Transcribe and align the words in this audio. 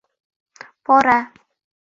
—Pora! 0.85 1.19